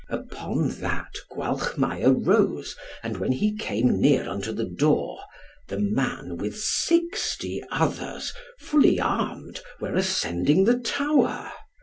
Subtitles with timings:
[0.09, 5.19] Upon that Gwalchmai arose, and when he came near unto the door,
[5.67, 11.51] the man, with sixty others, fully armed, were ascending the tower.